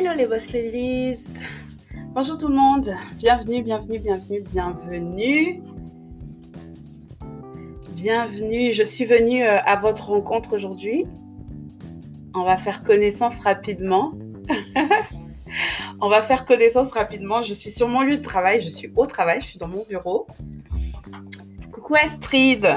[0.00, 1.40] Hello les boss ladies
[2.14, 5.56] Bonjour tout le monde Bienvenue, bienvenue, bienvenue, bienvenue
[7.90, 11.04] Bienvenue, je suis venue euh, à votre rencontre aujourd'hui.
[12.32, 14.12] On va faire connaissance rapidement.
[16.00, 17.42] On va faire connaissance rapidement.
[17.42, 19.84] Je suis sur mon lieu de travail, je suis au travail, je suis dans mon
[19.88, 20.28] bureau.
[21.72, 22.68] Coucou Astrid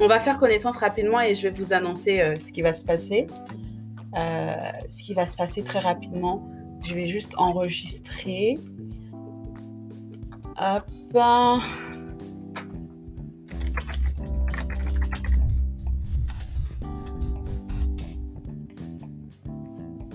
[0.00, 2.84] On va faire connaissance rapidement et je vais vous annoncer euh, ce qui va se
[2.84, 3.28] passer.
[4.16, 4.54] Euh,
[4.88, 6.48] ce qui va se passer très rapidement.
[6.82, 8.58] Je vais juste enregistrer.
[10.58, 10.84] Hop.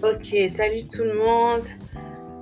[0.04, 1.64] Ok, salut tout le monde.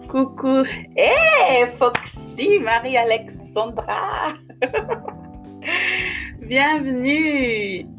[0.10, 0.64] Coucou.
[0.96, 4.34] Hey, Foxy, Marie-Alexandra.
[6.40, 7.93] Bienvenue.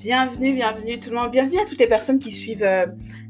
[0.00, 1.30] Bienvenue, bienvenue tout le monde.
[1.30, 2.86] Bienvenue à toutes les personnes qui suivent euh,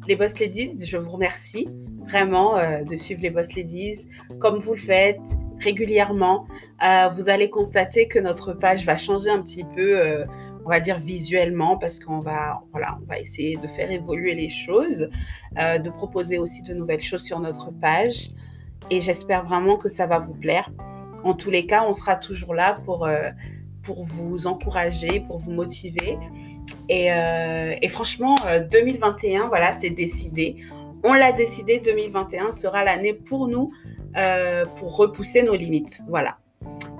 [0.06, 0.86] les Boss Ladies.
[0.86, 1.66] Je vous remercie
[2.06, 4.06] vraiment euh, de suivre les Boss Ladies
[4.38, 6.46] comme vous le faites régulièrement.
[6.86, 10.24] Euh, vous allez constater que notre page va changer un petit peu,
[10.64, 14.48] on va dire visuellement, parce qu'on va, voilà, on va essayer de faire évoluer les
[14.48, 15.10] choses,
[15.56, 18.30] de proposer aussi de nouvelles choses sur notre page.
[18.91, 20.70] Et j'espère vraiment que ça va vous plaire.
[21.24, 23.08] En tous les cas, on sera toujours là pour,
[23.82, 26.16] pour vous encourager, pour vous motiver.
[26.91, 28.36] Euh, et, franchement,
[28.70, 30.56] 2021, euh, voilà, c'est décidé.
[31.05, 33.70] On l'a décidé, 2021 sera l'année pour nous
[34.16, 36.00] euh, pour repousser nos limites.
[36.08, 36.38] Voilà.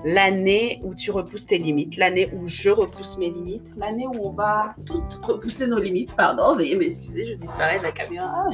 [0.03, 4.31] L'année où tu repousses tes limites, l'année où je repousse mes limites, l'année où on
[4.31, 6.15] va toutes repousser nos limites.
[6.15, 8.47] Pardon, veuillez m'excuser, je disparais de la caméra,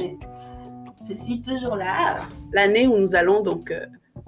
[1.08, 2.28] je suis toujours là.
[2.52, 3.72] L'année où nous allons donc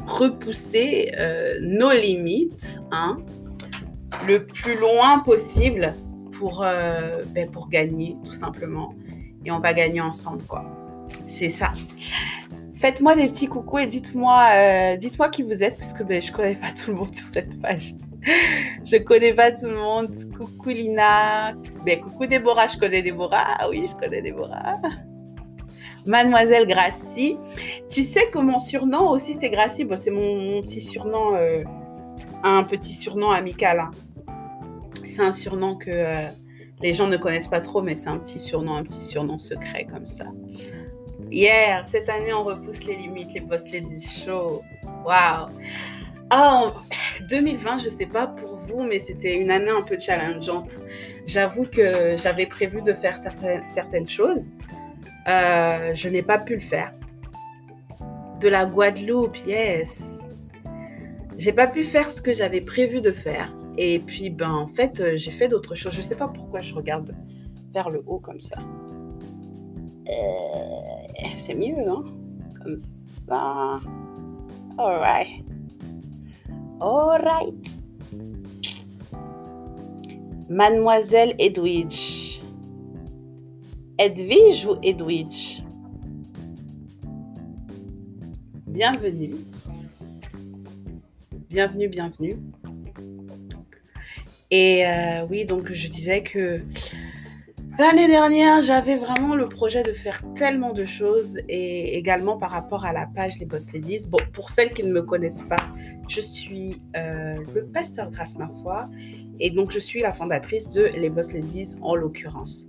[0.06, 1.12] repousser
[1.60, 3.18] nos limites hein,
[4.26, 5.94] le plus loin possible
[6.40, 8.94] pour, euh, ben, pour gagner, tout simplement.
[9.44, 10.64] Et on va gagner ensemble, quoi.
[11.26, 11.72] C'est ça.
[12.74, 16.32] Faites-moi des petits coucous et dites-moi euh, dites-moi qui vous êtes, parce que ben, je
[16.32, 17.94] connais pas tout le monde sur cette page.
[18.84, 20.14] je connais pas tout le monde.
[20.34, 21.52] Coucou Lina.
[21.84, 23.58] Ben, coucou Déborah, je connais Déborah.
[23.58, 24.78] Ah oui, je connais Déborah.
[26.06, 27.36] Mademoiselle Gracie.
[27.90, 29.84] Tu sais que mon surnom aussi, c'est Gracie.
[29.84, 31.64] Bon, c'est mon, petit surnom, euh,
[32.42, 33.80] un petit surnom amical.
[33.80, 33.90] Hein
[35.10, 36.28] c'est un surnom que euh,
[36.80, 39.86] les gens ne connaissent pas trop, mais c'est un petit surnom, un petit surnom secret
[39.86, 40.24] comme ça.
[41.30, 44.62] Hier, cette année, on repousse les limites, les boss ladies show.
[45.04, 45.48] Waouh!
[46.32, 46.70] Oh,
[47.28, 50.78] 2020, je sais pas pour vous, mais c'était une année un peu challengeante.
[51.26, 54.54] J'avoue que j'avais prévu de faire certaines, certaines choses.
[55.28, 56.94] Euh, je n'ai pas pu le faire.
[58.40, 60.18] De la Guadeloupe, yes.
[61.36, 63.52] J'ai pas pu faire ce que j'avais prévu de faire.
[63.76, 65.94] Et puis, ben, en fait, euh, j'ai fait d'autres choses.
[65.94, 67.14] Je sais pas pourquoi je regarde
[67.72, 68.56] vers le haut comme ça.
[70.08, 72.04] Euh, c'est mieux, hein
[72.62, 73.80] Comme ça.
[74.78, 75.44] Alright.
[76.80, 77.78] Alright.
[80.48, 82.40] Mademoiselle Edwidge.
[83.98, 85.62] Edwige ou Edwidge?
[88.66, 89.36] Bienvenue.
[91.48, 92.36] Bienvenue, bienvenue.
[94.50, 96.60] Et euh, oui, donc je disais que
[97.78, 102.84] l'année dernière, j'avais vraiment le projet de faire tellement de choses et également par rapport
[102.84, 104.06] à la page Les Boss Ladies.
[104.08, 105.64] Bon, pour celles qui ne me connaissent pas,
[106.08, 108.88] je suis euh, le pasteur Grâce Ma Foi
[109.38, 112.66] et donc je suis la fondatrice de Les Boss Ladies en l'occurrence.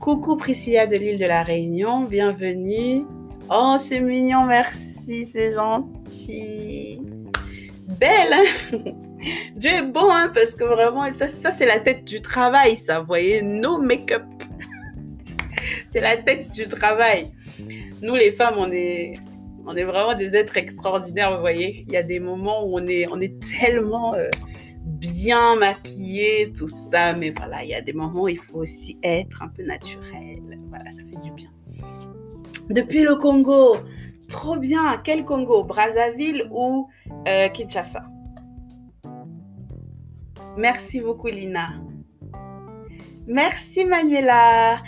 [0.00, 3.04] Coucou Priscilla de l'île de la Réunion, bienvenue.
[3.48, 7.00] Oh, c'est mignon, merci, c'est gentil.
[8.00, 8.34] Belle,
[9.56, 13.00] Dieu est bon, hein, parce que vraiment, ça, ça c'est la tête du travail, ça.
[13.00, 14.24] Vous voyez, no make-up.
[15.88, 17.32] c'est la tête du travail.
[18.00, 19.14] Nous, les femmes, on est,
[19.66, 21.84] on est vraiment des êtres extraordinaires, vous voyez.
[21.86, 24.28] Il y a des moments où on est, on est tellement euh,
[24.84, 27.12] bien maquillés, tout ça.
[27.14, 30.42] Mais voilà, il y a des moments où il faut aussi être un peu naturel.
[30.68, 31.50] Voilà, ça fait du bien.
[32.70, 33.76] Depuis le Congo,
[34.28, 35.00] trop bien.
[35.04, 35.62] Quel Congo?
[35.62, 36.88] Brazzaville ou
[37.28, 38.02] euh, Kinshasa?
[40.56, 41.70] Merci beaucoup, Lina.
[43.26, 44.82] Merci, Manuela.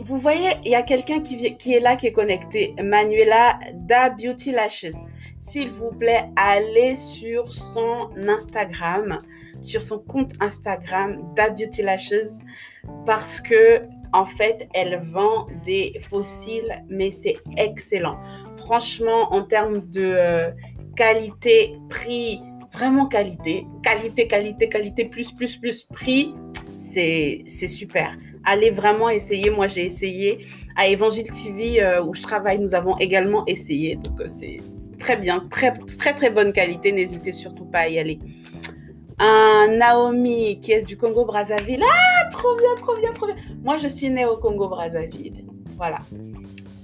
[0.00, 2.74] Vous voyez, il y a quelqu'un qui, est là, qui est connecté.
[2.82, 5.08] Manuela da Beauty Lashes.
[5.40, 9.18] S'il vous plaît, allez sur son Instagram,
[9.62, 12.42] sur son compte Instagram da Beauty Lashes,
[13.06, 13.82] parce que
[14.12, 18.18] en fait, elle vend des fossiles, mais c'est excellent.
[18.56, 20.50] Franchement, en termes de euh,
[20.96, 22.40] qualité, prix,
[22.72, 23.66] vraiment qualité.
[23.82, 26.34] Qualité, qualité, qualité, plus, plus, plus, prix.
[26.76, 28.16] c'est super.
[28.44, 29.50] Allez vraiment essayer.
[29.50, 30.46] Moi, j'ai essayé.
[30.76, 33.96] À Évangile TV, euh, où je travaille, nous avons également essayé.
[33.96, 34.58] Donc, euh, c'est
[34.98, 35.46] très bien.
[35.50, 36.92] Très, très, très bonne qualité.
[36.92, 38.18] N'hésitez surtout pas à y aller.
[39.18, 41.82] Un Naomi qui est du Congo Brazzaville.
[41.84, 43.36] Ah, trop bien, trop bien, trop bien.
[43.62, 45.44] Moi, je suis née au Congo Brazzaville.
[45.76, 45.98] Voilà.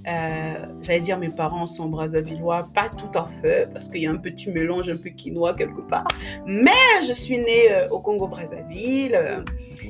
[0.07, 4.11] Euh, j'allais dire mes parents sont brazzavillois, pas tout à fait, parce qu'il y a
[4.11, 6.07] un petit mélange un peu quinois quelque part.
[6.45, 6.71] Mais
[7.05, 9.15] je suis née euh, au Congo Brazzaville.
[9.15, 9.43] Euh,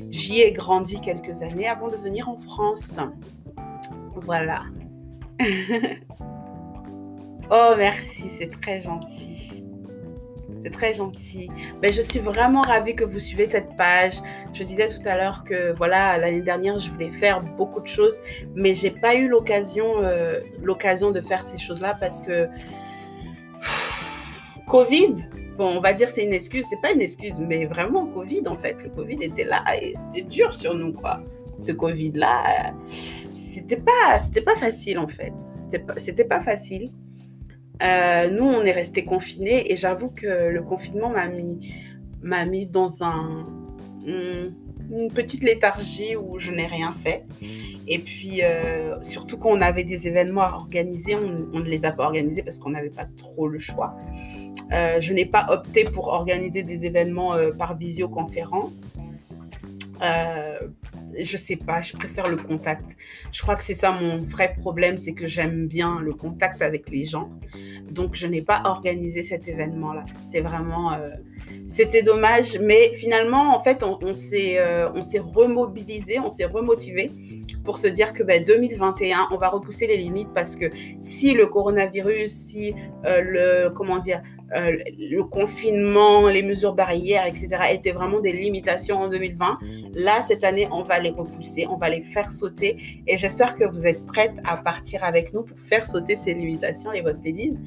[0.10, 3.00] j'y ai grandi quelques années avant de venir en France.
[4.16, 4.64] Voilà.
[7.52, 9.67] oh, merci, c'est très gentil.
[10.68, 11.50] C'est très gentil.
[11.82, 14.16] Mais je suis vraiment ravie que vous suivez cette page.
[14.54, 18.20] Je disais tout à l'heure que voilà, l'année dernière, je voulais faire beaucoup de choses,
[18.54, 22.50] mais j'ai pas eu l'occasion euh, l'occasion de faire ces choses-là parce que
[24.68, 25.16] Covid,
[25.58, 28.58] bon, on va dire c'est une excuse, c'est pas une excuse, mais vraiment Covid en
[28.58, 31.22] fait, le Covid était là et c'était dur sur nous quoi.
[31.56, 32.74] Ce Covid là,
[33.34, 35.32] c'était pas c'était pas facile en fait.
[35.38, 36.92] C'était pas c'était pas facile.
[37.84, 41.74] Euh, nous, on est resté confinés et j'avoue que le confinement m'a mis,
[42.22, 43.46] m'a mis dans un,
[44.06, 47.26] une petite léthargie où je n'ai rien fait.
[47.88, 51.92] Et puis, euh, surtout quand on avait des événements à organiser, on, ne les a
[51.92, 53.96] pas organisés parce qu'on n'avait pas trop le choix.
[54.72, 58.88] Euh, je n'ai pas opté pour organiser des événements par visioconférence
[61.24, 62.98] je sais pas, je préfère le contact.
[63.32, 66.90] Je crois que c'est ça mon vrai problème, c'est que j'aime bien le contact avec
[66.90, 67.30] les gens.
[67.90, 70.06] Donc je n'ai pas organisé cet événement-là.
[70.18, 71.10] C'est vraiment, euh,
[71.68, 77.12] c'était dommage, mais finalement en fait on, s'est, euh, on s'est remobilisé, on s'est remotivé
[77.64, 80.66] pour se dire que ben, 2021 on va repousser les limites parce que
[81.02, 82.74] si le coronavirus, si
[83.06, 84.22] euh, le comment dire
[84.56, 89.60] euh, le confinement, les mesures barrières, etc., étaient vraiment des limitations en 2020.
[89.94, 92.78] Là, cette année, on va les repousser, on va les faire sauter.
[93.08, 96.92] Et j'espère que vous êtes prêtes à partir avec nous pour faire sauter ces limitations,
[96.92, 97.60] les boss ladies.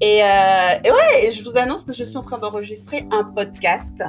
[0.00, 4.02] Et, euh, et ouais, je vous annonce que je suis en train d'enregistrer un podcast.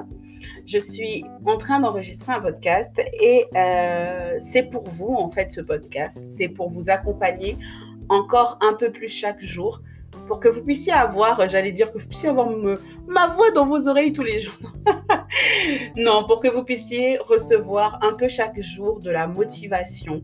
[0.65, 5.61] Je suis en train d'enregistrer un podcast et euh, c'est pour vous, en fait, ce
[5.61, 6.21] podcast.
[6.23, 7.57] C'est pour vous accompagner
[8.09, 9.81] encore un peu plus chaque jour
[10.31, 12.49] pour que vous puissiez avoir, j'allais dire que vous puissiez avoir
[13.05, 14.53] ma voix dans vos oreilles tous les jours.
[15.97, 20.23] non, pour que vous puissiez recevoir un peu chaque jour de la motivation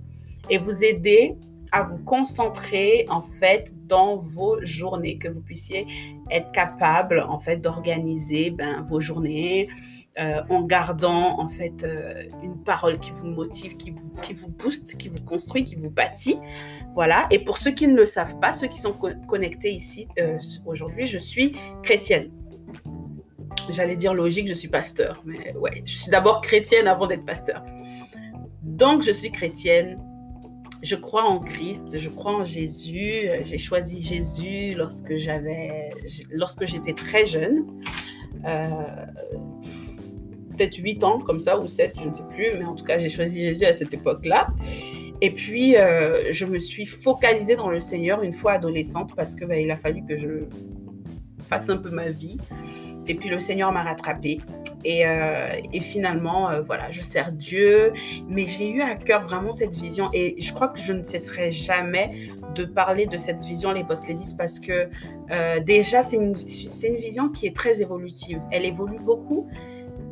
[0.49, 1.35] et vous aider
[1.73, 5.85] à vous concentrer en fait dans vos journées, que vous puissiez
[6.31, 9.67] être capable en fait d'organiser ben, vos journées,
[10.19, 14.47] euh, en gardant en fait euh, une parole qui vous motive, qui vous, qui vous
[14.47, 16.39] booste, qui vous construit, qui vous bâtit.
[16.95, 17.27] Voilà.
[17.29, 21.05] Et pour ceux qui ne le savent pas, ceux qui sont connectés ici euh, aujourd'hui,
[21.05, 22.31] je suis chrétienne.
[23.69, 27.63] J'allais dire logique, je suis pasteur, mais ouais, je suis d'abord chrétienne avant d'être pasteur.
[28.63, 29.99] Donc je suis chrétienne.
[30.81, 33.29] Je crois en Christ, je crois en Jésus.
[33.45, 35.15] J'ai choisi Jésus lorsque
[36.65, 37.67] j'étais très jeune.
[40.57, 42.97] Peut-être 8 ans comme ça, ou 7, je ne sais plus, mais en tout cas,
[42.97, 44.47] j'ai choisi Jésus à cette époque-là.
[45.21, 49.45] Et puis, euh, je me suis focalisée dans le Seigneur une fois adolescente parce que
[49.45, 50.45] bah, il a fallu que je
[51.47, 52.37] fasse un peu ma vie.
[53.07, 54.41] Et puis, le Seigneur m'a rattrapée.
[54.85, 57.93] Et, euh, finalement, euh, voilà, je sers Dieu.
[58.27, 60.09] Mais j'ai eu à cœur vraiment cette vision.
[60.13, 64.07] Et je crois que je ne cesserai jamais de parler de cette vision, les Boss
[64.07, 64.89] Ladies, parce que
[65.61, 66.33] déjà, c'est une
[66.95, 68.39] vision qui est très évolutive.
[68.51, 69.47] Elle évolue beaucoup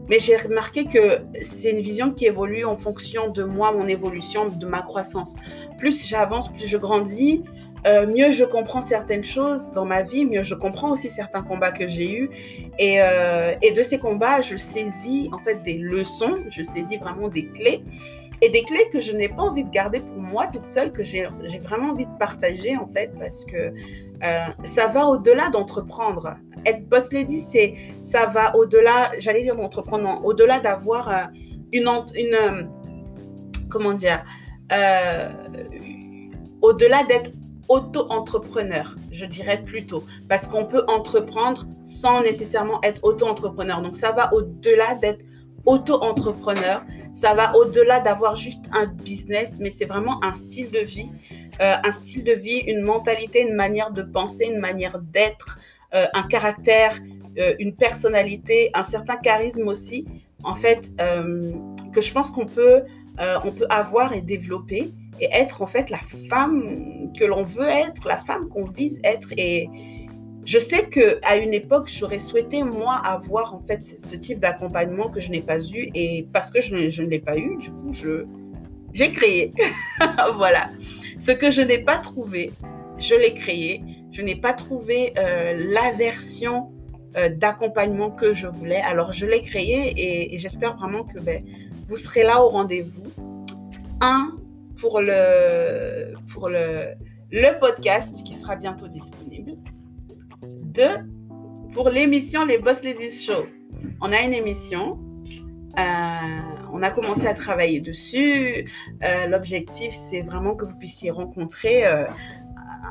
[0.10, 4.50] mais j'ai remarqué que c'est une vision qui évolue en fonction de moi, mon évolution,
[4.50, 5.36] de ma croissance.
[5.78, 7.44] Plus j'avance, plus je grandis,
[7.86, 11.72] euh, mieux je comprends certaines choses dans ma vie, mieux je comprends aussi certains combats
[11.72, 12.30] que j'ai eus.
[12.80, 17.28] Et, euh, et, de ces combats, je saisis en fait des leçons, je saisis vraiment
[17.28, 17.84] des clés.
[18.42, 21.04] Et des clés que je n'ai pas envie de garder pour moi toute seule, que
[21.04, 21.28] j'ai
[21.64, 23.74] vraiment envie de partager en fait, parce que
[24.24, 26.36] euh, ça va au-delà d'entreprendre.
[26.66, 31.24] Être boss lady, c'est ça va au-delà, j'allais dire d'entreprendre, au-delà d'avoir euh,
[31.72, 32.64] une, une euh,
[33.70, 34.24] comment dire,
[36.62, 37.32] au-delà d'être
[37.68, 43.82] auto-entrepreneur, je dirais plutôt, parce qu'on peut entreprendre sans nécessairement être auto-entrepreneur.
[43.82, 45.24] Donc ça va au-delà d'être
[45.66, 46.84] auto-entrepreneur,
[47.16, 51.10] ça va au-delà d'avoir juste un business, mais c'est vraiment un style de vie,
[51.60, 55.58] un style de vie, une mentalité, une manière de penser, une manière d'être,
[55.96, 57.00] euh, un caractère,
[57.38, 60.06] euh, une personnalité, un certain charisme aussi,
[60.44, 61.54] en fait, euh,
[61.94, 62.84] que je pense qu'on peut,
[63.46, 68.06] on peut avoir et développer et être en fait la femme que l'on veut être,
[68.10, 69.30] la femme qu'on vise être.
[69.38, 69.70] Et,
[70.46, 75.10] je sais que à une époque, j'aurais souhaité moi avoir en fait ce type d'accompagnement
[75.10, 77.92] que je n'ai pas eu et parce que je, ne l'ai pas eu, du coup,
[77.92, 78.26] je
[78.94, 79.54] j'ai créé.
[80.36, 80.70] voilà.
[81.18, 82.54] Ce que je n'ai pas trouvé,
[82.98, 83.84] je l'ai créé.
[84.12, 86.72] Je n'ai pas trouvé euh, la version
[87.18, 88.82] euh, d'accompagnement que je voulais.
[88.82, 89.94] Alors, je l'ai créé
[90.34, 91.44] et, j'espère vraiment que ben,
[91.88, 93.12] vous serez là au rendez-vous.
[94.00, 94.32] Un,
[94.78, 96.94] pour le, pour le,
[97.32, 99.58] le podcast qui sera bientôt disponible.
[101.74, 103.46] Pour l'émission Les Boss Ladies Show.
[104.02, 105.00] On a une émission.
[105.78, 105.82] Euh,
[106.74, 108.70] on a commencé à travailler dessus.
[109.04, 112.06] Euh, l'objectif, c'est vraiment que vous puissiez rencontrer euh,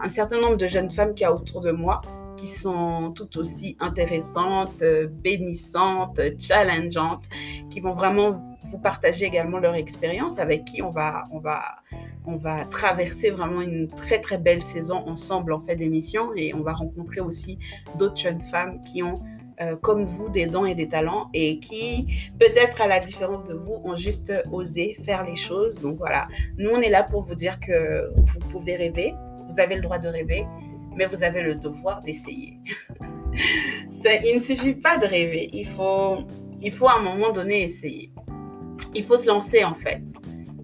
[0.02, 2.00] un certain nombre de jeunes femmes qui y a autour de moi
[2.36, 4.82] qui sont tout aussi intéressantes,
[5.22, 7.24] bénissantes, challengeantes,
[7.70, 11.22] qui vont vraiment vous partager également leur expérience, avec qui on va,
[12.26, 16.62] on va traverser vraiment une très très belle saison ensemble en fait d'émissions et on
[16.62, 17.58] va rencontrer aussi
[17.98, 19.22] d'autres jeunes femmes qui ont
[19.60, 22.08] euh, comme vous des dons et des talents et qui
[22.40, 25.80] peut-être à la différence de vous ont juste osé faire les choses.
[25.80, 26.26] Donc voilà,
[26.58, 29.14] nous on est là pour vous dire que vous pouvez rêver,
[29.48, 30.46] vous avez le droit de rêver,
[30.96, 32.58] mais vous avez le devoir d'essayer.
[33.34, 36.18] il ne suffit pas de rêver, il faut,
[36.60, 38.10] il faut à un moment donné essayer.
[38.92, 40.02] Il faut se lancer en fait.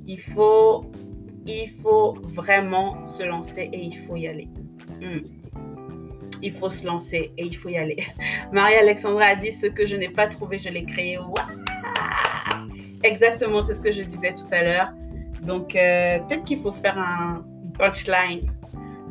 [0.06, 0.90] Il faut
[1.46, 4.48] il faut vraiment se lancer et il faut y aller.
[5.00, 5.20] Hmm.
[6.42, 8.04] Il faut se lancer et il faut y aller.
[8.52, 11.18] Marie-Alexandra a dit ce que je n'ai pas trouvé, je l'ai créé.
[13.02, 14.92] Exactement, c'est ce que je disais tout à l'heure.
[15.42, 17.44] Donc, euh, peut-être qu'il faut faire un
[17.78, 18.50] punchline.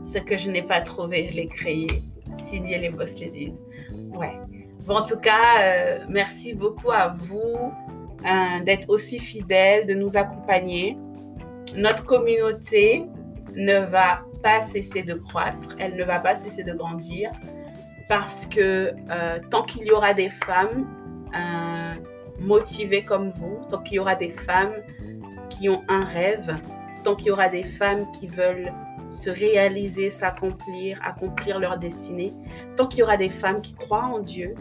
[0.03, 1.87] Ce que je n'ai pas trouvé, je l'ai créé.
[2.35, 3.63] Signer les Boss Ladies.
[4.13, 4.39] Ouais.
[4.85, 7.73] Bon, en tout cas, euh, merci beaucoup à vous
[8.25, 10.97] euh, d'être aussi fidèles, de nous accompagner
[11.79, 13.05] notre communauté
[13.55, 17.31] ne va pas cesser de croître, elle ne va pas cesser de grandir
[18.07, 20.87] parce que euh, tant qu'il y aura des femmes
[21.35, 21.93] euh,
[22.41, 24.73] motivées comme vous, tant qu'il y aura des femmes
[25.49, 26.55] qui ont un rêve,
[27.03, 28.73] tant qu'il y aura des femmes qui veulent
[29.11, 32.33] se réaliser, s'accomplir, accomplir leur destinée,
[32.75, 34.53] tant qu'il y aura des femmes qui croient en Dieu,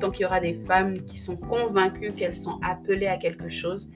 [0.00, 3.88] tant qu'il y aura des femmes qui sont convaincues qu'elles sont appelées à quelque chose,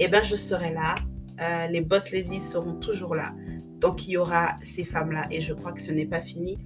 [0.00, 0.94] eh bien je serai là
[1.40, 3.34] euh, les boss ladies seront toujours là.
[3.80, 6.56] Donc il y aura ces femmes-là et je crois que ce n'est pas fini.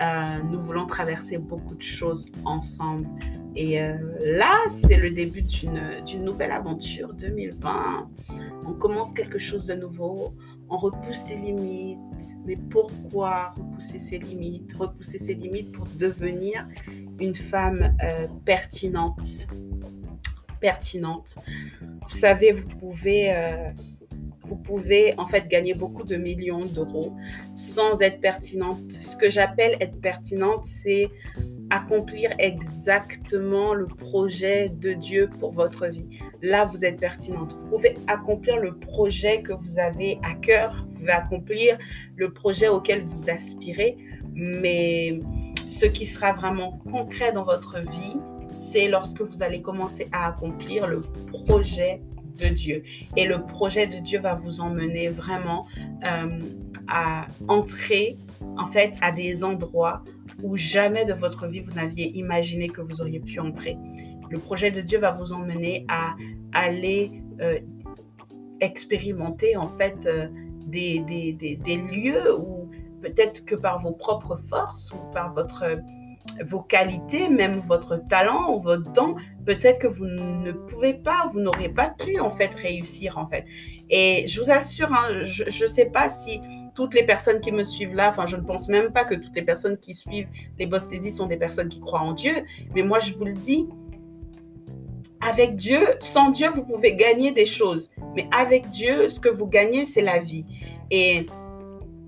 [0.00, 3.08] Euh, nous voulons traverser beaucoup de choses ensemble.
[3.54, 8.10] Et euh, là, c'est le début d'une nouvelle aventure 2020.
[8.66, 10.34] On commence quelque chose de nouveau.
[10.68, 12.36] On repousse les limites.
[12.44, 14.74] Mais pourquoi repousser ses limites?
[14.74, 16.66] Repousser ses limites pour devenir
[17.18, 17.96] une femme
[18.44, 19.46] pertinente.
[20.60, 21.36] Pertinente.
[22.06, 23.32] Vous savez, vous pouvez
[24.46, 27.12] vous pouvez en fait gagner beaucoup de millions d'euros
[27.54, 28.90] sans être pertinente.
[28.90, 31.10] Ce que j'appelle être pertinente, c'est
[31.70, 36.06] accomplir exactement le projet de Dieu pour votre vie.
[36.42, 37.56] Là, vous êtes pertinente.
[37.58, 41.78] Vous pouvez accomplir le projet que vous avez à cœur, vous pouvez accomplir
[42.14, 43.96] le projet auquel vous aspirez,
[44.34, 45.18] mais
[45.66, 48.16] ce qui sera vraiment concret dans votre vie,
[48.50, 51.00] c'est lorsque vous allez commencer à accomplir le
[51.32, 52.00] projet
[52.36, 52.82] de Dieu.
[53.16, 55.66] Et le projet de Dieu va vous emmener vraiment
[56.04, 56.28] euh,
[56.88, 58.16] à entrer
[58.56, 60.02] en fait à des endroits
[60.42, 63.76] où jamais de votre vie vous n'aviez imaginé que vous auriez pu entrer.
[64.30, 66.14] Le projet de Dieu va vous emmener à
[66.52, 67.58] aller euh,
[68.60, 70.28] expérimenter en fait euh,
[70.66, 72.70] des, des, des, lieux où
[73.02, 75.64] peut-être que par vos propres forces ou par votre
[76.44, 81.40] vos qualités, même votre talent ou votre don, peut-être que vous ne pouvez pas, vous
[81.40, 83.44] n'aurez pas pu en fait réussir en fait.
[83.90, 86.40] Et je vous assure, hein, je ne sais pas si
[86.74, 89.34] toutes les personnes qui me suivent là, enfin je ne pense même pas que toutes
[89.34, 90.28] les personnes qui suivent
[90.58, 92.34] les Boss Ladies sont des personnes qui croient en Dieu,
[92.74, 93.66] mais moi je vous le dis,
[95.20, 99.46] avec Dieu, sans Dieu, vous pouvez gagner des choses, mais avec Dieu, ce que vous
[99.46, 100.46] gagnez, c'est la vie.
[100.90, 101.26] Et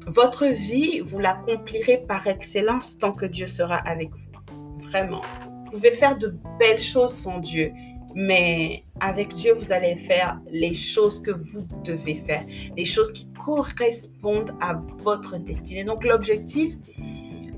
[0.09, 4.88] votre vie, vous l'accomplirez par excellence tant que Dieu sera avec vous.
[4.88, 5.21] Vraiment.
[5.67, 7.73] Vous pouvez faire de belles choses sans Dieu,
[8.15, 13.29] mais avec Dieu, vous allez faire les choses que vous devez faire, les choses qui
[13.45, 15.85] correspondent à votre destinée.
[15.85, 16.75] Donc l'objectif,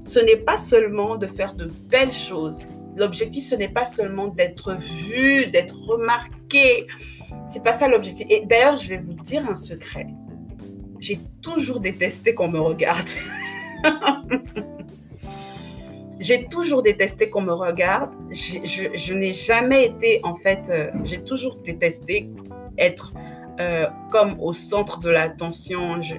[0.05, 2.67] ce n'est pas seulement de faire de belles choses.
[2.97, 6.89] L'objectif, ce n'est pas seulement d'être vu, d'être remarqué.
[7.49, 8.27] C'est pas ça l'objectif.
[8.29, 10.09] Et d'ailleurs, je vais vous dire un secret
[11.01, 13.09] j'ai toujours détesté qu'on me regarde.
[16.21, 18.11] j'ai toujours détesté qu'on me regarde.
[18.31, 22.31] Je, n'ai jamais été, en fait, euh, j'ai toujours détesté
[22.79, 23.15] être
[23.59, 26.03] euh, comme au centre de l'attention.
[26.03, 26.17] Je,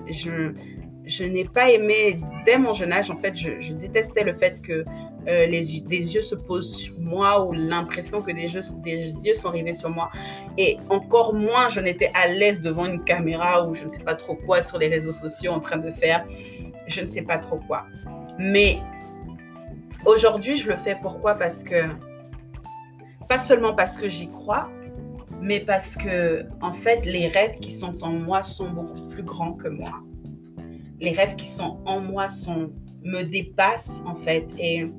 [1.05, 4.83] je, n'ai pas aimé, dès mon jeune âge, en fait, je, détestais le fait que
[5.27, 9.35] euh, les, des yeux se posent sur moi ou l'impression que des yeux, des yeux
[9.35, 10.09] sont rivés sur moi.
[10.57, 14.15] Et encore moins, je n'étais à l'aise devant une caméra ou je ne sais pas
[14.15, 16.25] trop quoi sur les réseaux sociaux en train de faire
[16.91, 17.85] je ne sais pas trop quoi.
[18.37, 18.79] Mais
[20.05, 21.35] aujourd'hui, je le fais pourquoi?
[21.35, 21.89] Parce que,
[23.27, 24.69] pas seulement parce que j'y crois,
[25.41, 29.53] mais parce que, en fait, les rêves qui sont en moi sont beaucoup plus grands
[29.53, 30.03] que moi.
[30.99, 32.71] Les rêves qui sont en moi sont,
[33.03, 34.53] me dépassent, en fait.
[34.59, 34.91] Et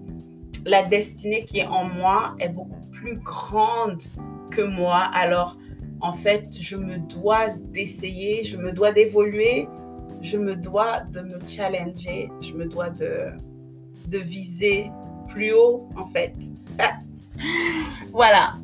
[0.64, 4.02] la destinée qui est en moi est beaucoup plus grande
[4.50, 5.10] que moi.
[5.14, 5.56] Alors,
[6.00, 9.68] en fait, je me dois d'essayer, je me dois d'évoluer,
[10.20, 13.32] je me dois de me challenger, je me dois de,
[14.08, 14.90] viser
[15.28, 16.34] plus haut, en fait.
[18.12, 18.54] voilà,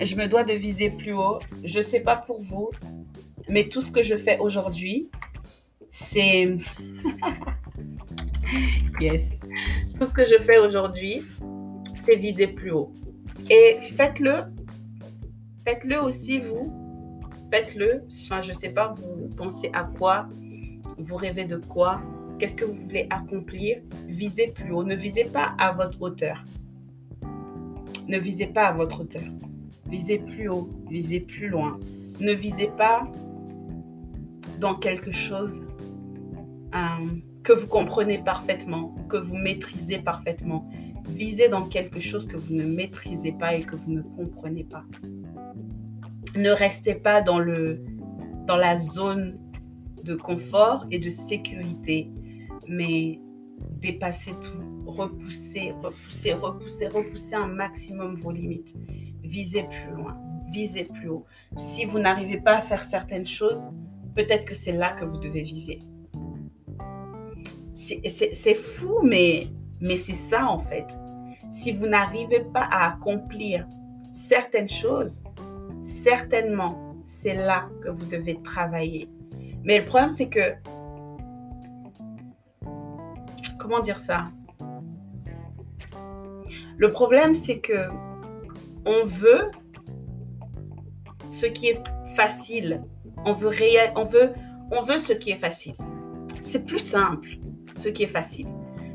[0.00, 1.38] je me dois de viser plus haut.
[1.64, 2.70] Je ne sais pas pour vous,
[3.48, 5.08] mais tout ce que je fais aujourd'hui,
[5.90, 6.56] c'est...
[9.00, 9.46] yes.
[9.96, 11.22] Tout ce que je fais aujourd'hui,
[11.96, 12.92] c'est viser plus haut.
[13.50, 14.44] Et faites-le.
[15.66, 16.72] Faites-le aussi, vous.
[17.52, 18.04] Faites-le.
[18.10, 20.28] Enfin, je ne sais pas, vous pensez à quoi?
[20.98, 22.00] Vous rêvez de quoi?
[22.38, 23.78] Qu'est-ce que vous voulez accomplir?
[24.06, 24.84] Visez plus haut.
[24.84, 26.44] Ne visez pas à votre hauteur.
[28.06, 29.22] Ne visez pas à votre hauteur.
[29.88, 30.68] Visez plus haut.
[30.88, 31.78] Visez plus loin.
[32.20, 33.10] Ne visez pas
[34.60, 35.62] dans quelque chose
[36.74, 37.06] euh,
[37.48, 40.68] que vous comprenez parfaitement, que vous maîtrisez parfaitement.
[41.08, 44.84] Visez dans quelque chose que vous ne maîtrisez pas et que vous ne comprenez pas.
[46.36, 47.82] Ne restez pas dans, le,
[48.46, 49.38] dans la zone
[50.04, 52.10] de confort et de sécurité,
[52.68, 53.18] mais
[53.80, 58.76] dépasser tout, repousser, repousser, repousser, repousser un maximum vos limites,
[59.22, 60.18] visez plus loin,
[60.52, 61.24] visez plus haut.
[61.56, 63.70] Si vous n'arrivez pas à faire certaines choses,
[64.14, 65.78] peut-être que c'est là que vous devez viser.
[67.80, 69.48] C'est fou, mais,
[69.96, 70.86] c'est ça en fait.
[71.50, 73.66] Si vous n'arrivez pas à accomplir
[74.12, 75.22] certaines choses,
[75.84, 79.08] certainement, c'est là que vous devez travailler
[79.68, 80.54] mais le problème, c'est que.
[83.58, 84.24] Comment dire ça?
[86.76, 87.88] Le problème, c'est que
[88.86, 89.50] on veut
[91.30, 91.82] ce qui est
[92.14, 92.82] facile.
[93.26, 93.50] On veut,
[93.96, 94.32] on veut,
[94.70, 95.74] on veut ce qui est facile.
[96.42, 97.28] C'est plus simple,
[97.78, 98.48] ce qui est facile.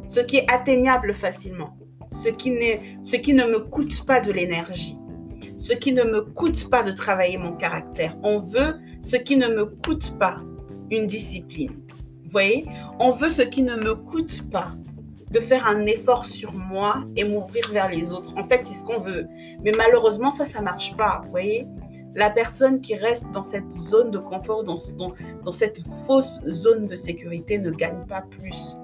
[0.06, 1.78] Ce qui est atteignable facilement.
[2.12, 2.54] Ce qui,
[3.04, 4.98] ce qui ne me coûte pas de l'énergie
[5.58, 8.18] ce qui ne me coûte pas de travailler mon caractère.
[8.24, 10.40] On veut ce qui ne me coûte pas
[10.92, 11.72] une discipline.
[12.24, 12.66] Vous voyez,
[13.00, 14.72] on veut ce qui ne me coûte pas
[15.32, 18.34] de faire un effort sur moi et m'ouvrir vers les autres.
[18.38, 19.26] En fait, c'est ce qu'on veut.
[19.64, 21.22] Mais malheureusement, ça, ça marche pas.
[21.24, 21.66] Vous voyez,
[22.16, 24.78] la personne qui reste dans cette zone de confort, dans,
[25.52, 28.78] cette fausse zone de sécurité, ne gagne pas plus.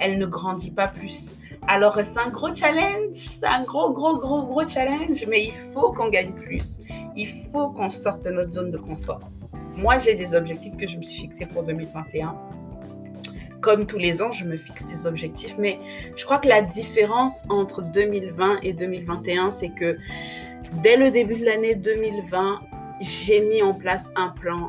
[0.00, 1.30] Elle ne grandit pas plus.
[1.68, 5.92] Alors, c'est un gros challenge, c'est un gros, gros, gros, gros challenge, mais il faut
[5.92, 6.80] qu'on gagne plus.
[7.16, 9.20] Il faut qu'on sorte de notre zone de confort.
[9.76, 12.36] Moi, j'ai des objectifs que je me suis fixés pour 2021.
[13.60, 15.78] Comme tous les ans, je me fixe des objectifs, mais
[16.16, 19.96] je crois que la différence entre 2020 et 2021, c'est que
[20.82, 22.60] dès le début de l'année 2020,
[23.00, 24.68] j'ai mis en place un plan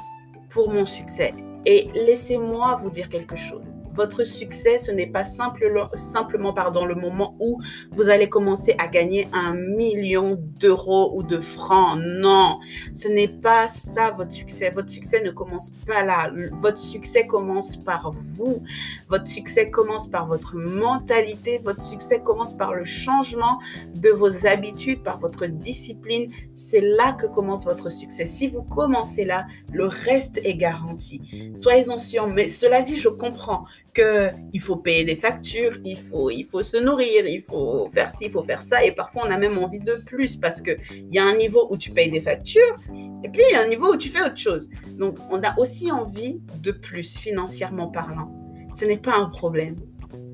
[0.49, 1.33] pour mon succès.
[1.65, 3.63] Et laissez-moi vous dire quelque chose.
[3.95, 7.59] Votre succès, ce n'est pas simplement pardon, le moment où
[7.91, 11.99] vous allez commencer à gagner un million d'euros ou de francs.
[11.99, 12.59] Non,
[12.93, 14.69] ce n'est pas ça votre succès.
[14.69, 16.31] Votre succès ne commence pas là.
[16.53, 18.63] Votre succès commence par vous.
[19.09, 21.59] Votre succès commence par votre mentalité.
[21.63, 23.59] Votre succès commence par le changement
[23.95, 26.31] de vos habitudes, par votre discipline.
[26.53, 28.25] C'est là que commence votre succès.
[28.25, 31.51] Si vous commencez là, le reste est garanti.
[31.55, 32.27] Soyez-en sûrs.
[32.27, 36.77] Mais cela dit, je comprends qu'il faut payer des factures, il faut, il faut se
[36.77, 38.83] nourrir, il faut faire ci, il faut faire ça.
[38.83, 40.77] Et parfois, on a même envie de plus parce qu'il
[41.11, 42.77] y a un niveau où tu payes des factures
[43.23, 44.69] et puis il y a un niveau où tu fais autre chose.
[44.97, 48.31] Donc, on a aussi envie de plus financièrement parlant.
[48.73, 49.75] Ce n'est pas un problème.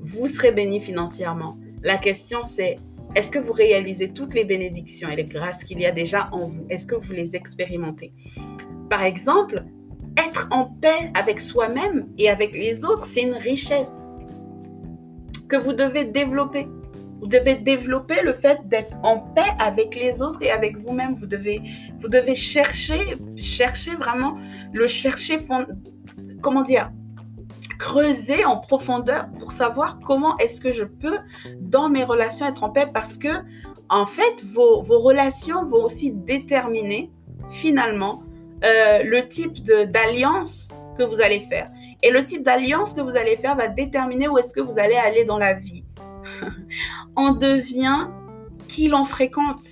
[0.02, 1.58] Vous serez béni financièrement.
[1.82, 2.76] La question, c'est
[3.14, 6.46] est-ce que vous réalisez toutes les bénédictions et les grâces qu'il y a déjà en
[6.46, 6.64] vous?
[6.70, 8.12] Est-ce que vous les expérimentez?
[8.88, 9.64] Par exemple,
[10.26, 13.92] être en paix avec soi-même et avec les autres, c'est une richesse
[15.48, 16.68] que vous devez développer.
[17.20, 21.14] Vous devez développer le fait d'être en paix avec les autres et avec vous-même.
[21.14, 21.60] Vous devez,
[21.98, 24.38] vous devez chercher, chercher vraiment,
[24.72, 25.38] le chercher,
[26.40, 26.90] comment dire,
[27.78, 31.18] creuser en profondeur pour savoir comment est-ce que je peux,
[31.60, 33.28] dans mes relations, être en paix parce que,
[33.90, 37.10] en fait, vos, vos relations vont aussi déterminer,
[37.50, 38.22] finalement,
[38.64, 41.70] euh, le type d'alliance que vous allez faire.
[42.02, 44.96] Et le type d'alliance que vous allez faire va déterminer où est-ce que vous allez
[44.96, 45.84] aller dans la vie.
[47.16, 48.08] on devient
[48.68, 49.62] qui l'on fréquente.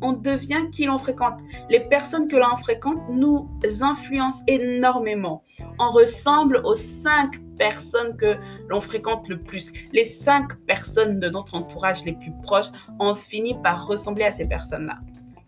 [0.00, 1.38] On devient qui l'on fréquente.
[1.70, 3.48] Les personnes que l'on fréquente nous
[3.80, 5.44] influencent énormément.
[5.78, 8.36] On ressemble aux cinq personnes que
[8.68, 9.72] l'on fréquente le plus.
[9.92, 12.70] Les cinq personnes de notre entourage les plus proches,
[13.00, 14.98] on finit par ressembler à ces personnes-là.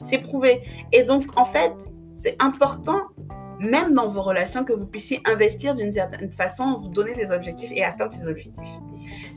[0.01, 0.63] C'est prouvé.
[0.93, 1.73] Et donc, en fait,
[2.17, 3.03] c'est important,
[3.61, 7.71] même dans vos relations, que vous puissiez investir d'une certaine façon, vous donner des objectifs
[7.73, 8.69] et atteindre ces objectifs.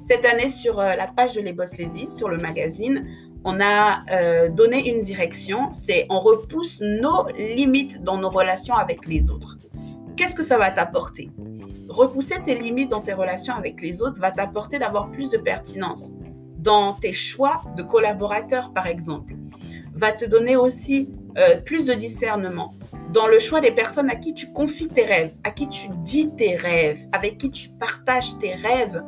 [0.01, 3.05] Cette année, sur euh, la page de Les Boss Ladies, sur le magazine,
[3.43, 9.05] on a euh, donné une direction, c'est on repousse nos limites dans nos relations avec
[9.05, 9.57] les autres.
[10.15, 11.29] Qu'est-ce que ça va t'apporter?
[11.89, 16.13] Repousser tes limites dans tes relations avec les autres va t'apporter d'avoir plus de pertinence
[16.57, 19.35] dans tes choix de collaborateurs, par exemple.
[19.93, 21.09] Va te donner aussi
[21.39, 22.73] euh, plus de discernement
[23.13, 26.29] dans le choix des personnes à qui tu confies tes rêves, à qui tu dis
[26.35, 29.01] tes rêves, avec qui tu partages tes rêves,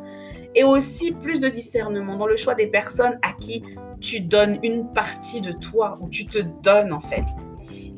[0.55, 3.63] et aussi plus de discernement dans le choix des personnes à qui
[3.99, 7.25] tu donnes une partie de toi, ou tu te donnes en fait.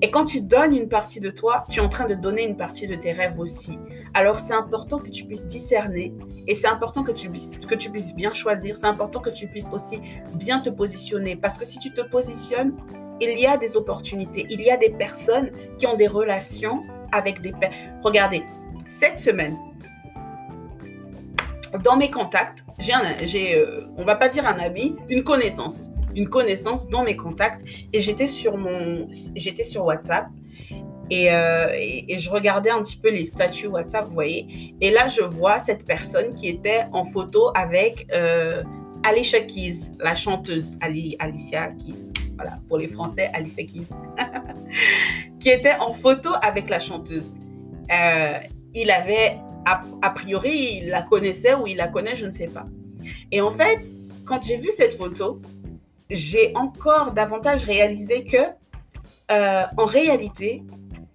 [0.02, 2.58] Et quand tu donnes une partie de toi, tu es en train de donner une
[2.58, 3.80] partie de tes rêves aussi.
[4.13, 6.13] Alors c'est important que tu puisses discerner
[6.46, 8.76] et c'est important que tu, que tu puisses bien choisir.
[8.76, 10.02] C'est important que tu puisses aussi
[10.34, 11.38] bien te positionner.
[11.38, 12.76] Parce que si tu te positionnes,
[13.23, 17.41] il y a des opportunités, il y a des personnes qui ont des relations avec
[17.41, 17.53] des...
[18.01, 18.43] Regardez,
[18.88, 19.57] cette semaine,
[21.83, 22.93] dans mes contacts, j'ai,
[23.25, 27.62] j'ai euh, on va pas dire un ami, une connaissance, une connaissance dans mes contacts,
[27.91, 30.27] et j'étais sur mon, j'étais sur WhatsApp.
[31.12, 34.73] Euh, et, et, je regardais un petit peu les statuts WhatsApp, vous voyez.
[34.81, 38.63] Et là, je vois cette personne qui était en photo avec euh,
[39.03, 42.13] Alicia Keys, la chanteuse Ali, Alicia Keys.
[42.35, 43.89] Voilà, pour les Français, Alicia Keys.
[45.39, 47.35] qui était en photo avec la chanteuse.
[47.91, 48.39] Euh,
[48.73, 52.65] il avait, a, priori, il la connaissait ou il la connaît, je ne sais pas.
[53.31, 53.89] Et en fait,
[54.25, 55.41] quand j'ai vu cette photo,
[56.09, 58.37] j'ai encore davantage réalisé que,
[59.31, 60.63] euh, en réalité,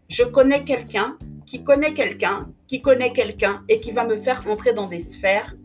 [0.08, 4.72] je connais quelqu'un qui connaît quelqu'un qui connaît quelqu'un et qui va me faire entrer
[4.72, 5.56] dans des sphères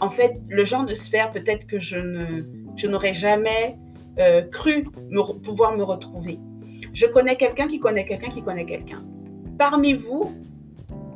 [0.00, 2.44] en fait, le genre de sphère peut-être que je ne,
[2.76, 3.76] je n'aurais jamais
[4.18, 4.84] euh, cru
[5.42, 6.38] pouvoir me retrouver.
[6.92, 9.04] Je connais quelqu'un qui connaît quelqu'un qui connaît quelqu'un.
[9.58, 10.32] Parmi vous,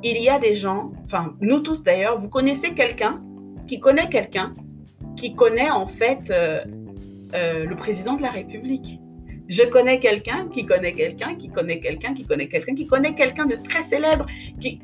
[0.03, 3.23] il y a des gens, enfin nous tous d'ailleurs, vous connaissez quelqu'un
[3.67, 4.55] qui connaît quelqu'un
[5.17, 6.65] qui connaît en fait euh,
[7.35, 9.01] euh, le président de la République.
[9.49, 13.47] Je connais quelqu'un qui connaît quelqu'un qui connaît quelqu'un qui connaît quelqu'un qui connaît quelqu'un
[13.47, 14.27] de très célèbre
[14.61, 14.81] qui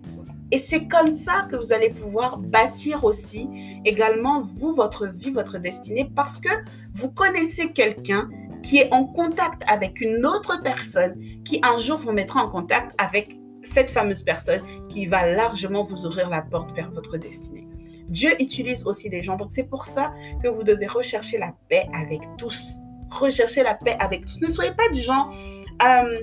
[0.54, 3.48] et c'est comme ça que vous allez pouvoir bâtir aussi
[3.84, 6.48] également vous, votre vie, votre destinée, parce que
[6.94, 8.30] vous connaissez quelqu'un
[8.62, 12.94] qui est en contact avec une autre personne qui un jour vous mettra en contact
[12.98, 17.66] avec cette fameuse personne qui va largement vous ouvrir la porte vers votre destinée.
[18.08, 19.34] Dieu utilise aussi des gens.
[19.34, 22.78] Donc c'est pour ça que vous devez rechercher la paix avec tous.
[23.10, 24.40] Rechercher la paix avec tous.
[24.40, 25.34] Ne soyez pas du genre...
[25.82, 26.20] Euh,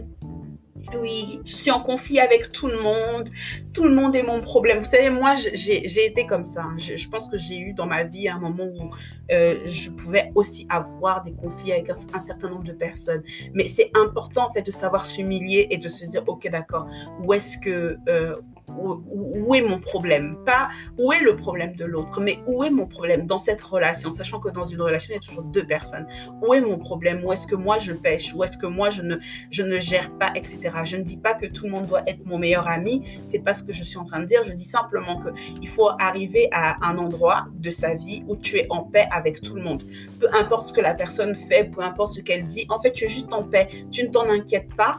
[1.00, 3.30] oui, je suis en conflit avec tout le monde.
[3.74, 4.80] Tout le monde est mon problème.
[4.80, 6.68] Vous savez, moi, j'ai été comme ça.
[6.78, 8.90] Je, pense que j'ai eu dans ma vie un moment où
[9.32, 13.24] euh, je pouvais aussi avoir des conflits avec un, certain nombre de personnes.
[13.54, 16.88] Mais c'est important, en fait, de savoir s'humilier et de se dire, OK, d'accord,
[17.24, 17.98] où est-ce que...
[18.08, 18.36] Euh,
[18.70, 20.38] où, est mon problème?
[20.46, 24.12] Pas où est le problème de l'autre, mais où est mon problème dans cette relation,
[24.12, 26.08] sachant que dans une relation, il y a toujours deux personnes.
[26.42, 27.24] Où est mon problème?
[27.24, 28.34] Où est-ce que moi je pêche?
[28.34, 29.18] Où est-ce que moi je ne,
[29.50, 30.70] je ne gère pas, etc.
[30.84, 33.54] Je ne dis pas que tout le monde doit être mon meilleur ami, c'est pas
[33.54, 34.44] ce que je suis en train de dire.
[34.46, 38.68] Je dis simplement qu'il faut arriver à un endroit de sa vie où tu es
[38.70, 39.84] en paix avec tout le monde.
[40.20, 43.06] Peu importe ce que la personne fait, peu importe ce qu'elle dit, en fait, tu
[43.06, 43.68] es juste en paix.
[43.92, 44.98] Tu ne t'en inquiètes pas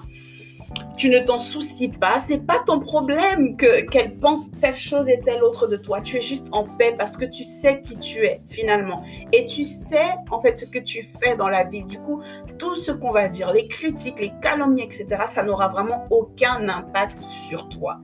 [0.96, 5.20] tu ne t'en soucies pas, c'est pas ton problème que qu'elle pense telle chose et
[5.20, 6.00] telle autre de toi.
[6.00, 9.64] Tu es juste en paix parce que tu sais qui tu es finalement et tu
[9.64, 11.82] sais en fait ce que tu fais dans la vie.
[11.84, 12.22] Du coup,
[12.58, 17.20] tout ce qu'on va dire, les critiques, les calomnies, etc., ça n'aura vraiment aucun impact
[17.48, 17.98] sur toi.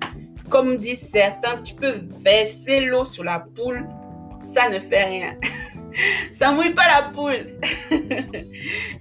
[0.48, 3.87] Comme disent certains, tu peux verser l'eau sur la poule,
[4.38, 5.37] ça ne fait rien.
[6.32, 7.58] ça mouille pas la poule.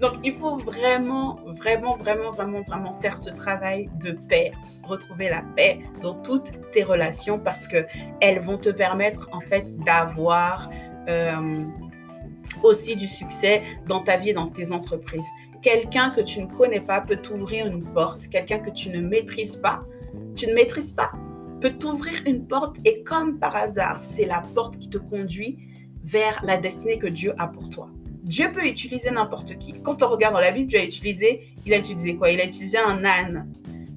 [0.01, 4.51] Donc, il faut vraiment, vraiment, vraiment, vraiment, vraiment faire ce travail de paix,
[4.83, 7.85] retrouver la paix dans toutes tes relations parce que
[8.21, 10.69] elles vont te permettre en fait d'avoir
[11.09, 11.63] euh,
[12.63, 15.27] aussi du succès dans ta vie dans tes entreprises.
[15.61, 18.27] Quelqu'un que tu ne connais pas peut t'ouvrir une porte.
[18.27, 19.79] Quelqu'un que tu ne maîtrises pas,
[20.35, 21.11] tu ne maîtrises pas,
[21.61, 25.57] peut t'ouvrir une porte et comme par hasard, c'est la porte qui te conduit
[26.07, 27.89] vers la destinée que Dieu a pour toi.
[28.23, 29.73] Dieu peut utiliser n'importe qui.
[29.83, 32.31] Quand on regarde dans la Bible, Dieu a utilisé, il a utilisé quoi?
[32.31, 33.51] Il a utilisé un âne.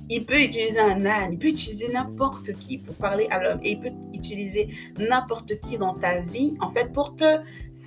[0.08, 3.72] Il peut utiliser un âne, il peut utiliser n'importe qui pour parler à l'homme et
[3.72, 4.68] il peut utiliser
[4.98, 7.38] n'importe qui dans ta vie, en fait, pour te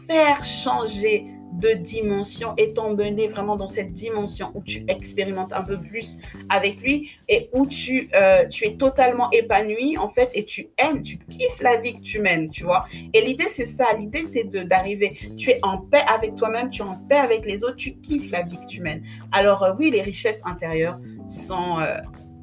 [0.07, 1.25] faire changer
[1.59, 6.17] de dimension et t'emmener vraiment dans cette dimension où tu expérimentes un peu plus
[6.49, 11.03] avec lui et où tu, euh, tu es totalement épanoui en fait et tu aimes,
[11.03, 12.85] tu kiffes la vie que tu mènes, tu vois.
[13.13, 16.85] Et l'idée c'est ça, l'idée c'est d'arriver, tu es en paix avec toi-même, tu es
[16.85, 19.03] en paix avec les autres, tu kiffes la vie que tu mènes.
[19.31, 21.97] Alors euh, oui, les richesses intérieures sont, euh,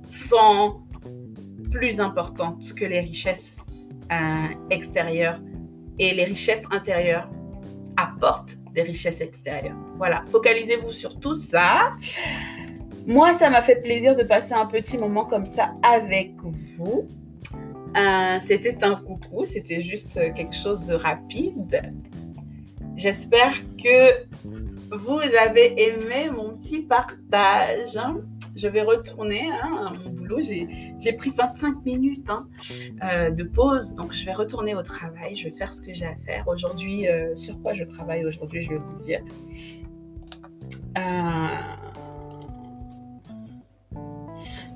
[0.08, 0.80] sont
[1.70, 3.64] plus importantes que les richesses
[4.70, 5.40] extérieures
[6.00, 7.30] et les richesses intérieures
[7.96, 9.76] apportent des richesses extérieures.
[9.96, 11.92] Voilà, focalisez-vous sur tout ça.
[13.06, 17.08] Moi, ça m'a fait plaisir de passer un petit moment comme ça avec vous.
[17.96, 21.92] Euh, c'était un coucou, c'était juste quelque chose de rapide.
[22.96, 24.26] J'espère que
[24.94, 27.98] vous avez aimé mon petit partage
[28.60, 30.40] je vais retourner hein, à mon boulot.
[30.40, 32.46] J'ai pris 25 minutes hein,
[33.02, 35.34] euh, de pause, donc je vais retourner au travail.
[35.34, 36.46] Je vais faire ce que j'ai à faire.
[36.46, 39.20] Aujourd'hui, euh, sur quoi je travaille aujourd'hui, je vais vous dire.
[40.98, 41.48] Euh,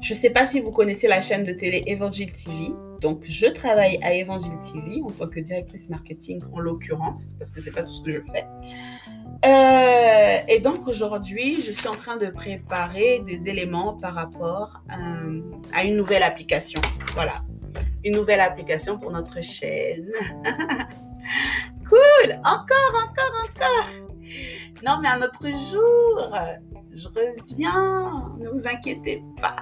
[0.00, 2.72] je ne sais pas si vous connaissez la chaîne de télé Evangile TV.
[3.04, 7.60] Donc, je travaille à Evangile TV en tant que directrice marketing en l'occurrence, parce que
[7.60, 8.46] c'est pas tout ce que je fais.
[9.44, 15.42] Euh, et donc aujourd'hui, je suis en train de préparer des éléments par rapport euh,
[15.74, 16.80] à une nouvelle application.
[17.12, 17.42] Voilà,
[18.06, 20.10] une nouvelle application pour notre chaîne.
[21.86, 23.90] cool, encore, encore, encore.
[24.82, 26.38] Non, mais un autre jour,
[26.94, 28.34] je reviens.
[28.38, 29.56] Ne vous inquiétez pas.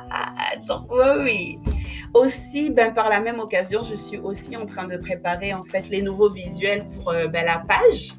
[0.69, 1.82] Donc, oui, oui.
[2.15, 5.89] Aussi, ben, par la même occasion, je suis aussi en train de préparer en fait
[5.89, 8.15] les nouveaux visuels pour euh, ben, la page.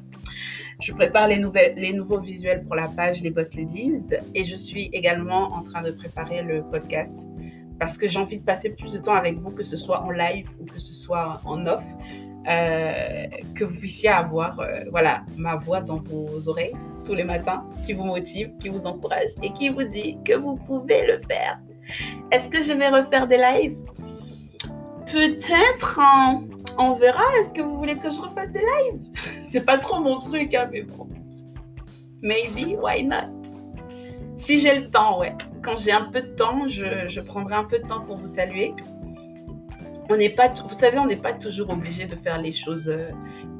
[0.80, 4.56] Je prépare les, nouvelles, les nouveaux visuels pour la page Les Boss Ladies et je
[4.56, 7.28] suis également en train de préparer le podcast
[7.78, 10.10] parce que j'ai envie de passer plus de temps avec vous, que ce soit en
[10.10, 11.84] live ou que ce soit en off,
[12.48, 17.64] euh, que vous puissiez avoir euh, voilà, ma voix dans vos oreilles tous les matins,
[17.84, 21.60] qui vous motive, qui vous encourage et qui vous dit que vous pouvez le faire.
[22.30, 23.78] Est-ce que je vais refaire des lives?
[25.10, 25.98] Peut-être.
[26.00, 26.44] Hein
[26.78, 27.24] on verra.
[27.40, 29.02] Est-ce que vous voulez que je refasse des lives?
[29.42, 31.08] C'est pas trop mon truc, hein, mais bon.
[32.22, 33.42] Maybe, why not?
[34.36, 35.34] Si j'ai le temps, ouais.
[35.62, 38.74] Quand j'ai un peu de temps, je, prendrai un peu de temps pour vous saluer.
[40.10, 43.08] On n'est pas, vous savez, on n'est pas toujours obligé de faire les choses euh,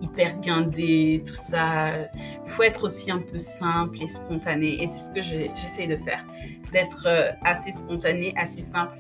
[0.03, 1.97] hyper guindées, tout ça.
[2.15, 4.83] Il faut être aussi un peu simple et spontané.
[4.83, 6.23] Et c'est ce que j'essaye de faire,
[6.71, 8.99] d'être euh, assez spontané, assez simple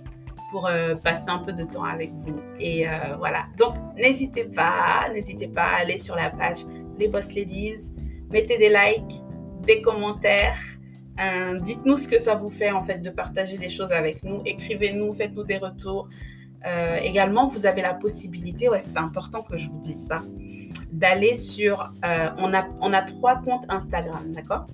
[0.50, 2.40] pour euh, passer un peu de temps avec vous.
[2.59, 2.87] Et
[3.18, 3.44] voilà.
[3.59, 6.64] Donc, n'hésitez pas, n'hésitez pas à aller sur la page
[6.98, 7.92] Les Boss Ladies,
[8.30, 9.22] mettez des likes,
[9.66, 10.59] des commentaires.
[11.61, 14.42] Dites-nous ce que ça vous fait en fait de partager des choses avec nous.
[14.46, 16.09] Écrivez-nous, faites-nous des retours.
[17.03, 20.22] Également, vous avez la possibilité, ouais, c'est important que je vous dise ça,
[20.92, 21.92] d'aller sur.
[22.03, 24.66] on, a, on a trois comptes Instagram, d'accord?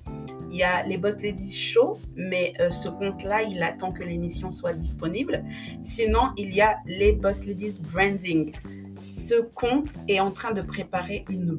[0.51, 4.51] Il y a les Boss Ladies Show, mais euh, ce compte-là, il attend que l'émission
[4.51, 5.45] soit disponible.
[5.81, 8.51] Sinon, il y a les Boss Ladies Branding.
[8.99, 11.57] Ce compte est en train de préparer une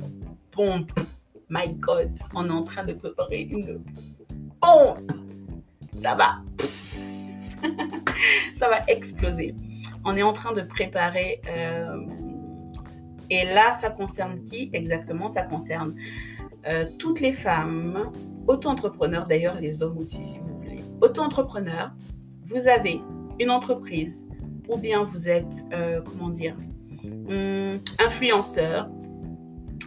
[0.54, 0.90] bombe.
[1.48, 3.82] My God, on est en train de préparer une
[4.60, 5.10] bombe.
[5.98, 6.42] Ça va.
[8.54, 9.54] Ça va exploser.
[10.04, 11.40] On est en train de préparer.
[11.48, 11.96] Euh,
[13.30, 15.28] et là, ça concerne qui exactement?
[15.28, 15.94] Ça concerne
[16.66, 18.10] euh, toutes les femmes
[18.46, 20.80] auto-entrepreneur, d'ailleurs les hommes aussi si vous voulez.
[21.00, 21.92] Auto-entrepreneur,
[22.44, 23.00] vous avez
[23.40, 24.26] une entreprise
[24.68, 26.56] ou bien vous êtes, euh, comment dire,
[27.04, 28.88] hum, influenceur,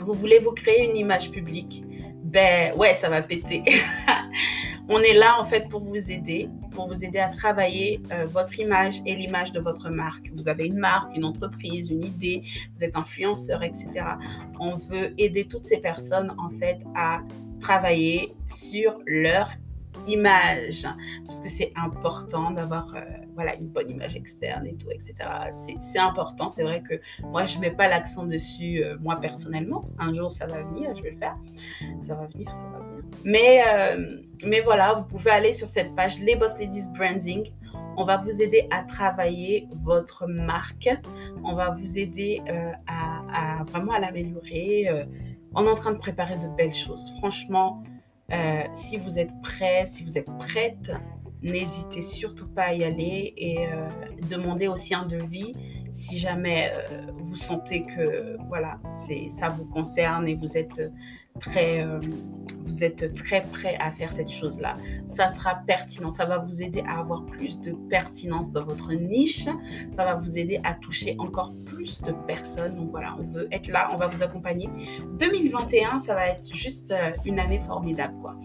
[0.01, 1.84] vous voulez vous créer une image publique,
[2.23, 3.63] ben ouais, ça va péter.
[4.87, 8.59] On est là en fait pour vous aider, pour vous aider à travailler euh, votre
[8.59, 10.29] image et l'image de votre marque.
[10.35, 12.43] Vous avez une marque, une entreprise, une idée,
[12.75, 13.87] vous êtes influenceur, etc.
[14.59, 17.21] On veut aider toutes ces personnes en fait à
[17.61, 19.49] travailler sur leur
[20.08, 20.88] image
[21.25, 23.01] parce que c'est important d'avoir euh,
[23.36, 25.13] voilà une bonne image externe et tout etc
[25.51, 29.84] c'est important c'est vrai que moi je mets pas l'accent dessus euh, moi personnellement.
[29.99, 31.38] Un jour ça va venir je vais le faire.
[32.01, 33.03] Ça va venir ça va venir.
[33.23, 37.51] Mais euh, mais voilà vous pouvez aller sur cette page les boss ladies branding.
[37.97, 40.89] On va vous aider à travailler votre marque.
[41.43, 42.41] On va vous aider
[42.88, 44.89] à, à, vraiment à l'améliorer
[45.55, 47.13] on est en train de préparer de belles choses.
[47.17, 47.81] Franchement,
[48.31, 50.91] euh, si vous êtes prêt, si vous êtes prête,
[51.41, 53.89] n'hésitez surtout pas à y aller et euh,
[54.29, 55.53] demandez aussi un devis.
[55.91, 60.81] Si jamais euh, vous sentez que voilà, c'est ça vous concerne et vous êtes
[61.39, 61.99] très, euh,
[62.65, 64.73] vous êtes très prêt à faire cette chose-là.
[65.07, 69.45] Ça sera pertinent, ça va vous aider à avoir plus de pertinence dans votre niche,
[69.91, 72.75] ça va vous aider à toucher encore plus de personnes.
[72.75, 74.69] Donc voilà, on veut être là, on va vous accompagner.
[75.19, 78.35] 2021, ça va être juste euh, une année formidable, quoi.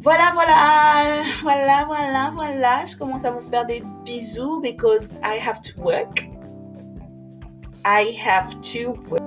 [0.00, 2.86] Voilà, voilà, voilà, voilà, voilà.
[2.86, 6.28] Je commence à vous faire des bisous because I have to work.
[7.84, 9.22] I have to work.